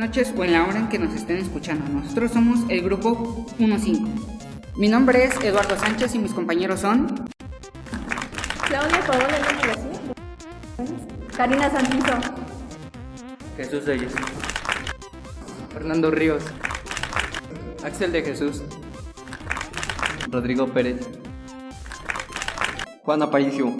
noches 0.00 0.32
o 0.34 0.44
en 0.44 0.52
la 0.52 0.64
hora 0.64 0.78
en 0.78 0.88
que 0.88 0.98
nos 0.98 1.14
estén 1.14 1.36
escuchando. 1.36 1.86
Nosotros 1.92 2.32
somos 2.32 2.60
el 2.70 2.82
grupo 2.82 3.46
15. 3.58 4.00
Mi 4.76 4.88
nombre 4.88 5.24
es 5.24 5.36
Eduardo 5.44 5.78
Sánchez 5.78 6.14
y 6.14 6.18
mis 6.18 6.32
compañeros 6.32 6.80
son 6.80 7.28
Claudia 8.66 9.00
Paola. 9.06 9.28
Karina 11.36 11.70
Santizo. 11.70 12.14
Jesús 13.58 13.84
Reyes. 13.84 14.12
Fernando 15.70 16.10
Ríos. 16.10 16.44
Axel 17.84 18.12
de 18.12 18.22
Jesús. 18.22 18.62
Rodrigo 20.30 20.66
Pérez. 20.68 21.06
Juan 23.04 23.22
Aparicio. 23.22 23.76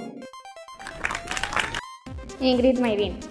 Ingrid 2.41 2.79
Mayrin. 2.79 3.30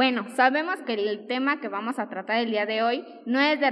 Bueno, 0.00 0.24
sabemos 0.34 0.76
que 0.86 0.94
el 0.94 1.26
tema 1.26 1.60
que 1.60 1.68
vamos 1.68 1.98
a 1.98 2.08
tratar 2.08 2.38
el 2.38 2.50
día 2.50 2.64
de 2.64 2.82
hoy 2.82 3.04
no 3.26 3.38
es 3.38 3.60
de 3.60 3.68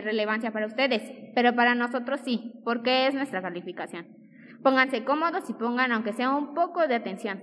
relevancia 0.00 0.50
para 0.50 0.68
ustedes, 0.68 1.02
pero 1.34 1.54
para 1.54 1.74
nosotros 1.74 2.22
sí, 2.24 2.62
porque 2.64 3.06
es 3.06 3.12
nuestra 3.12 3.42
calificación. 3.42 4.06
Pónganse 4.62 5.04
cómodos 5.04 5.50
y 5.50 5.52
pongan 5.52 5.92
aunque 5.92 6.14
sea 6.14 6.34
un 6.34 6.54
poco 6.54 6.88
de 6.88 6.94
atención. 6.94 7.42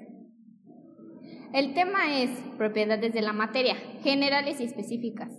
El 1.53 1.75
tema 1.75 2.23
es 2.23 2.31
propiedades 2.57 3.13
de 3.13 3.21
la 3.21 3.33
materia, 3.33 3.75
generales 4.01 4.59
y 4.59 4.63
específicas. 4.63 5.29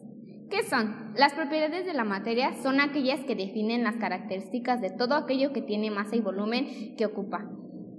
¿Qué 0.48 0.62
son? 0.62 1.14
Las 1.16 1.34
propiedades 1.34 1.86
de 1.86 1.94
la 1.94 2.04
materia 2.04 2.52
son 2.62 2.80
aquellas 2.80 3.24
que 3.24 3.34
definen 3.34 3.82
las 3.82 3.96
características 3.96 4.80
de 4.80 4.90
todo 4.90 5.16
aquello 5.16 5.52
que 5.52 5.62
tiene 5.62 5.90
masa 5.90 6.14
y 6.14 6.20
volumen 6.20 6.94
que 6.96 7.06
ocupa. 7.06 7.44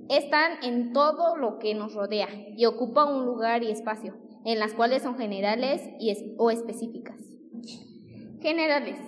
Están 0.07 0.63
en 0.63 0.93
todo 0.93 1.35
lo 1.35 1.59
que 1.59 1.75
nos 1.75 1.93
rodea 1.95 2.29
y 2.55 2.65
ocupa 2.65 3.03
un 3.03 3.25
lugar 3.25 3.61
y 3.61 3.71
espacio 3.71 4.23
en 4.45 4.59
las 4.59 4.73
cuales 4.73 5.01
son 5.01 5.17
generales 5.17 5.81
y 5.99 6.15
o 6.37 6.51
específicas. 6.51 7.19
Generales, 8.41 8.99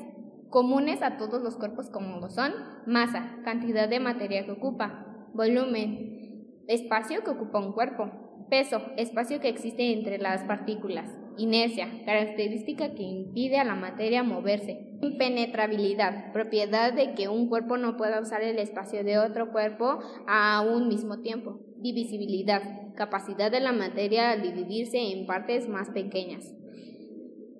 comunes 0.49 1.01
a 1.03 1.17
todos 1.17 1.41
los 1.41 1.55
cuerpos 1.55 1.89
como 1.89 2.19
lo 2.19 2.29
son, 2.29 2.53
masa, 2.85 3.37
cantidad 3.45 3.87
de 3.87 3.99
materia 3.99 4.45
que 4.45 4.51
ocupa, 4.51 5.27
volumen, 5.33 6.63
espacio 6.67 7.23
que 7.23 7.31
ocupa 7.31 7.59
un 7.59 7.71
cuerpo, 7.71 8.09
peso, 8.49 8.81
espacio 8.97 9.39
que 9.39 9.49
existe 9.49 9.93
entre 9.93 10.17
las 10.17 10.43
partículas, 10.43 11.11
inercia, 11.37 11.87
característica 12.05 12.95
que 12.95 13.03
impide 13.03 13.59
a 13.59 13.63
la 13.63 13.75
materia 13.75 14.23
moverse, 14.23 14.97
impenetrabilidad, 15.01 16.31
propiedad 16.33 16.93
de 16.93 17.13
que 17.13 17.27
un 17.27 17.47
cuerpo 17.47 17.77
no 17.77 17.95
pueda 17.95 18.19
usar 18.19 18.41
el 18.41 18.57
espacio 18.57 19.03
de 19.03 19.19
otro 19.19 19.51
cuerpo 19.51 19.99
a 20.27 20.61
un 20.61 20.87
mismo 20.87 21.19
tiempo, 21.19 21.59
divisibilidad, 21.81 22.61
capacidad 22.95 23.51
de 23.51 23.59
la 23.59 23.71
materia 23.71 24.31
al 24.31 24.41
dividirse 24.41 24.97
en 24.97 25.25
partes 25.25 25.67
más 25.67 25.89
pequeñas. 25.89 26.53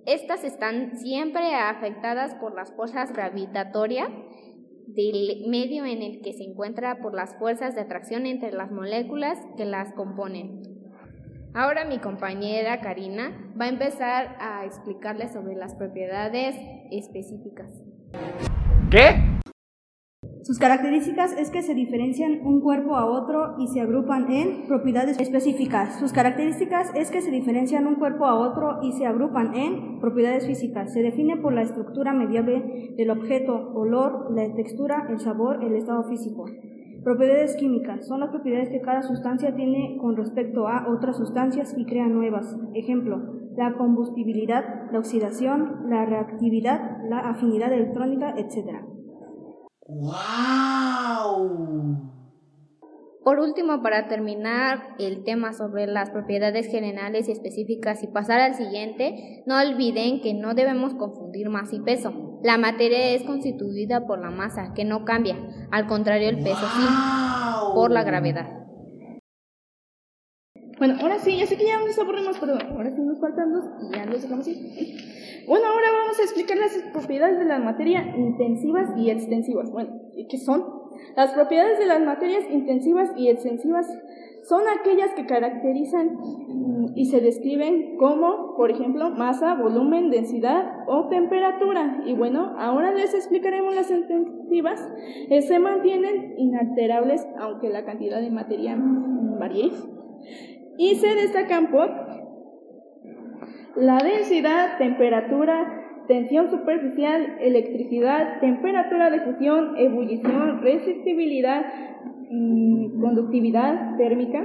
Estas 0.06 0.44
están 0.44 0.98
siempre 0.98 1.56
afectadas 1.56 2.34
por 2.36 2.56
las 2.56 2.74
fuerzas 2.74 3.12
gravitatorias 3.12 4.10
del 4.88 5.46
medio 5.50 5.86
en 5.86 6.02
el 6.02 6.22
que 6.22 6.34
se 6.34 6.44
encuentra 6.44 7.00
por 7.00 7.14
las 7.14 7.36
fuerzas 7.36 7.76
de 7.76 7.82
atracción 7.82 8.26
entre 8.26 8.52
las 8.54 8.72
moléculas 8.72 9.38
que 9.58 9.66
las 9.66 9.94
componen. 9.94 10.62
Ahora 11.54 11.86
mi 11.86 12.00
compañera 12.00 12.80
Karina 12.80 13.52
va 13.60 13.66
a 13.66 13.70
empezar 13.70 14.38
a 14.40 14.64
explicarles 14.66 15.34
sobre 15.34 15.56
las 15.56 15.76
propiedades 15.76 16.56
específicas. 16.92 17.72
¿Qué? 18.90 19.27
Sus 20.48 20.60
características 20.60 21.34
es 21.38 21.52
que 21.52 21.62
se 21.62 21.74
diferencian 21.74 22.40
un 22.46 22.62
cuerpo 22.62 22.96
a 22.96 23.06
otro 23.06 23.56
y 23.60 23.68
se 23.68 23.82
agrupan 23.82 24.32
en 24.32 24.66
propiedades 24.66 25.20
específicas. 25.20 26.00
Sus 26.00 26.14
características 26.14 26.90
es 26.96 27.12
que 27.12 27.20
se 27.20 27.32
diferencian 27.32 27.86
un 27.86 27.96
cuerpo 27.96 28.24
a 28.24 28.36
otro 28.36 28.80
y 28.82 28.94
se 28.94 29.06
agrupan 29.06 29.54
en 29.54 30.00
propiedades 30.00 30.48
físicas. 30.48 30.94
Se 30.94 31.04
define 31.04 31.36
por 31.36 31.52
la 31.52 31.64
estructura 31.64 32.14
mediable 32.14 32.94
del 32.96 33.10
objeto, 33.10 33.74
olor, 33.74 34.34
la 34.34 34.56
textura, 34.56 35.08
el 35.10 35.20
sabor, 35.20 35.62
el 35.66 35.76
estado 35.76 36.06
físico. 36.06 36.46
Propiedades 37.04 37.58
químicas 37.58 38.08
son 38.08 38.22
las 38.22 38.30
propiedades 38.30 38.70
que 38.70 38.80
cada 38.80 39.02
sustancia 39.02 39.54
tiene 39.54 39.98
con 40.00 40.16
respecto 40.16 40.70
a 40.70 40.88
otras 40.88 41.18
sustancias 41.18 41.76
y 41.78 41.84
crea 41.84 42.08
nuevas. 42.08 42.56
Ejemplo, 42.74 43.18
la 43.58 43.74
combustibilidad, 43.74 44.90
la 44.94 45.00
oxidación, 45.00 45.90
la 45.90 46.06
reactividad, 46.06 47.04
la 47.10 47.20
afinidad 47.32 47.74
electrónica, 47.74 48.34
etc. 48.38 48.96
¡Wow! 49.88 51.48
Por 53.24 53.40
último, 53.40 53.82
para 53.82 54.08
terminar 54.08 54.96
el 55.00 55.24
tema 55.24 55.54
sobre 55.54 55.88
las 55.88 56.10
propiedades 56.10 56.68
generales 56.68 57.28
y 57.28 57.32
específicas 57.32 58.04
y 58.04 58.08
pasar 58.08 58.40
al 58.42 58.56
siguiente, 58.56 59.44
no 59.46 59.60
olviden 59.60 60.22
que 60.22 60.34
no 60.34 60.54
debemos 60.54 60.94
confundir 60.94 61.50
masa 61.50 61.76
y 61.76 61.82
peso. 61.82 62.40
La 62.44 62.58
materia 62.58 63.12
es 63.12 63.24
constituida 63.24 64.06
por 64.08 64.20
la 64.20 64.30
masa, 64.30 64.74
que 64.74 64.86
no 64.86 65.06
cambia. 65.06 65.38
Al 65.72 65.88
contrario, 65.88 66.30
el 66.30 66.44
peso 66.44 66.68
sí, 66.78 66.86
por 67.74 67.92
la 67.92 68.04
gravedad. 68.04 68.48
Bueno, 70.78 70.96
ahora 71.02 71.18
sí, 71.20 71.38
ya 71.38 71.48
sé 71.48 71.58
que 71.58 71.66
ya 71.66 71.80
nos 71.80 71.98
aburrimos, 71.98 72.38
pero 72.40 72.54
ahora 72.54 72.92
sí 72.92 73.02
nos 73.02 73.20
faltan 73.20 73.52
dos 73.52 73.66
y 73.82 73.96
ya 73.96 74.06
los 74.06 74.22
dejamos 74.22 74.48
así. 74.48 75.17
Bueno, 75.48 75.66
ahora 75.68 75.88
vamos 75.94 76.20
a 76.20 76.24
explicar 76.24 76.58
las 76.58 76.78
propiedades 76.92 77.40
de 77.40 77.46
la 77.46 77.60
materia 77.60 78.14
intensivas 78.18 78.90
y 78.98 79.10
extensivas. 79.10 79.72
Bueno, 79.72 79.92
¿qué 80.30 80.38
son? 80.38 80.62
Las 81.16 81.32
propiedades 81.32 81.80
de 81.80 81.86
las 81.86 82.02
materias 82.02 82.44
intensivas 82.52 83.12
y 83.16 83.30
extensivas 83.30 83.88
son 84.44 84.64
aquellas 84.68 85.14
que 85.14 85.26
caracterizan 85.26 86.20
y 86.96 87.06
se 87.06 87.22
describen 87.22 87.96
como, 87.96 88.56
por 88.58 88.72
ejemplo, 88.72 89.10
masa, 89.12 89.56
volumen, 89.56 90.10
densidad 90.10 90.84
o 90.86 91.08
temperatura. 91.08 92.02
Y 92.06 92.14
bueno, 92.14 92.54
ahora 92.58 92.94
les 92.94 93.14
explicaremos 93.14 93.74
las 93.74 93.90
intensivas. 93.90 94.86
Eh, 95.30 95.42
se 95.42 95.60
mantienen 95.60 96.34
inalterables 96.38 97.26
aunque 97.40 97.70
la 97.70 97.86
cantidad 97.86 98.20
de 98.20 98.32
materia 98.32 98.78
varíe. 98.78 99.72
Y 100.78 100.96
se 100.96 101.16
destacan 101.16 101.72
por 101.72 101.90
la 103.76 103.98
densidad, 103.98 104.78
temperatura, 104.78 105.88
tensión 106.08 106.50
superficial, 106.50 107.38
electricidad, 107.42 108.40
temperatura 108.40 109.10
de 109.10 109.22
fusión, 109.22 109.76
ebullición, 109.78 110.62
resistibilidad, 110.62 111.66
mm, 112.30 113.02
conductividad 113.02 113.98
térmica, 113.98 114.44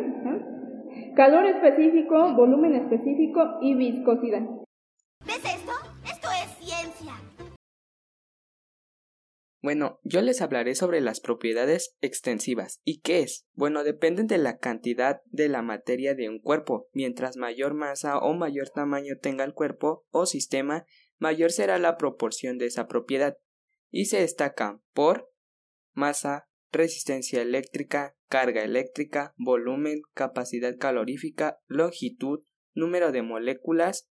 calor 1.15 1.47
específico, 1.47 2.35
volumen 2.35 2.75
específico 2.75 3.59
y 3.61 3.75
viscosidad. 3.75 4.43
¿Ves 5.25 5.45
esto? 5.45 5.73
Esto 6.05 6.29
es 6.29 6.51
ciencia. 6.59 7.15
Bueno, 9.63 10.01
yo 10.03 10.23
les 10.23 10.43
hablaré 10.43 10.75
sobre 10.75 11.01
las 11.01 11.21
propiedades 11.21 11.97
extensivas. 12.01 12.81
¿Y 12.83 13.01
qué 13.01 13.21
es? 13.21 13.47
Bueno, 13.53 13.85
dependen 13.85 14.27
de 14.27 14.39
la 14.39 14.59
cantidad 14.59 15.21
de 15.27 15.49
la 15.49 15.63
materia 15.63 16.17
de 16.17 16.29
un 16.29 16.41
cuerpo. 16.41 16.89
Mientras 16.93 17.37
mayor 17.37 17.73
masa 17.73 18.19
o 18.19 18.35
mayor 18.35 18.71
tamaño 18.71 19.19
tenga 19.21 19.45
el 19.45 19.55
cuerpo 19.55 20.05
o 20.11 20.27
sistema, 20.27 20.85
mayor 21.19 21.53
será 21.53 21.79
la 21.79 21.97
proporción 21.97 22.59
de 22.59 22.67
esa 22.67 22.89
propiedad. 22.89 23.39
Y 23.89 24.07
se 24.07 24.19
destacan 24.19 24.83
por 24.95 25.31
masa, 25.93 26.49
resistencia 26.73 27.41
eléctrica, 27.41 28.17
carga 28.29 28.65
eléctrica, 28.65 29.33
volumen, 29.37 30.01
capacidad 30.13 30.77
calorífica, 30.77 31.61
longitud, 31.69 32.41
número 32.75 33.13
de 33.13 33.23
moléculas, 33.23 34.11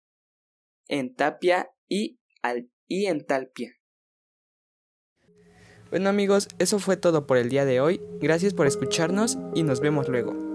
entapia 0.88 1.70
y, 1.88 2.20
y 2.86 3.06
entalpia. 3.06 3.78
Bueno 5.90 6.10
amigos, 6.10 6.50
eso 6.60 6.80
fue 6.80 6.98
todo 6.98 7.26
por 7.26 7.38
el 7.38 7.50
día 7.50 7.66
de 7.66 7.80
hoy. 7.80 8.02
Gracias 8.20 8.54
por 8.54 8.68
escucharnos 8.68 9.38
y 9.56 9.64
nos 9.64 9.80
vemos 9.80 10.10
luego. 10.10 10.47